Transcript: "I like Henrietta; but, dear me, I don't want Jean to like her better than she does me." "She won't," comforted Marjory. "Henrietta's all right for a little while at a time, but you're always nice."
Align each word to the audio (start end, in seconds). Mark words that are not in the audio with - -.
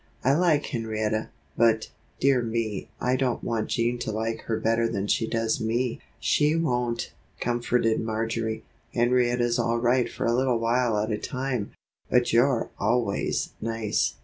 "I 0.23 0.33
like 0.33 0.65
Henrietta; 0.65 1.29
but, 1.55 1.91
dear 2.19 2.41
me, 2.41 2.89
I 2.99 3.15
don't 3.15 3.43
want 3.43 3.69
Jean 3.69 3.99
to 3.99 4.11
like 4.11 4.41
her 4.47 4.59
better 4.59 4.87
than 4.87 5.05
she 5.05 5.27
does 5.27 5.59
me." 5.61 5.99
"She 6.19 6.55
won't," 6.55 7.13
comforted 7.39 7.99
Marjory. 8.01 8.63
"Henrietta's 8.95 9.59
all 9.59 9.77
right 9.77 10.11
for 10.11 10.25
a 10.25 10.33
little 10.33 10.57
while 10.57 10.97
at 10.97 11.11
a 11.11 11.19
time, 11.19 11.73
but 12.09 12.33
you're 12.33 12.71
always 12.79 13.51
nice." 13.61 14.15